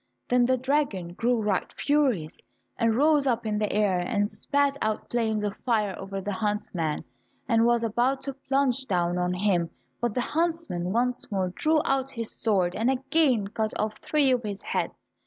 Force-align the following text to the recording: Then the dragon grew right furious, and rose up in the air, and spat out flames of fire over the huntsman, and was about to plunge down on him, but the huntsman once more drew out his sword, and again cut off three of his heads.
Then 0.29 0.45
the 0.47 0.57
dragon 0.57 1.13
grew 1.13 1.39
right 1.43 1.71
furious, 1.73 2.41
and 2.75 2.95
rose 2.95 3.27
up 3.27 3.45
in 3.45 3.59
the 3.59 3.71
air, 3.71 3.99
and 3.99 4.27
spat 4.27 4.75
out 4.81 5.11
flames 5.11 5.43
of 5.43 5.55
fire 5.57 5.93
over 5.95 6.19
the 6.19 6.31
huntsman, 6.31 7.03
and 7.47 7.67
was 7.67 7.83
about 7.83 8.23
to 8.23 8.33
plunge 8.33 8.87
down 8.87 9.19
on 9.19 9.35
him, 9.35 9.69
but 10.01 10.15
the 10.15 10.21
huntsman 10.21 10.91
once 10.91 11.31
more 11.31 11.49
drew 11.49 11.81
out 11.85 12.09
his 12.09 12.31
sword, 12.31 12.75
and 12.75 12.89
again 12.89 13.49
cut 13.49 13.79
off 13.79 13.97
three 13.99 14.31
of 14.31 14.41
his 14.41 14.63
heads. 14.63 15.11